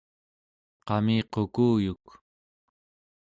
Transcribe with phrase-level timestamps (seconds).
[0.87, 2.05] qamiqukuyuk